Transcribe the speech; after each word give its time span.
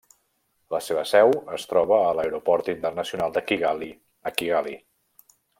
La 0.75 0.79
seva 0.85 1.03
seu 1.09 1.33
es 1.57 1.67
troba 1.73 1.99
a 2.07 2.15
l'Aeroport 2.21 2.73
Internacional 2.75 3.37
de 3.39 3.47
Kigali 3.53 3.93
a 4.31 4.37
Kigali. 4.41 4.79